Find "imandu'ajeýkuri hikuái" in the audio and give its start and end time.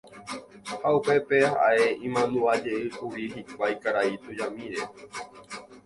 2.07-3.73